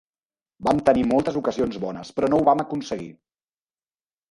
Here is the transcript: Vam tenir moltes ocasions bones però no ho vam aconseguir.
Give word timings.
Vam 0.67 0.79
tenir 0.89 1.03
moltes 1.09 1.37
ocasions 1.43 1.77
bones 1.85 2.11
però 2.17 2.33
no 2.33 2.41
ho 2.41 2.49
vam 2.51 2.67
aconseguir. 2.67 3.09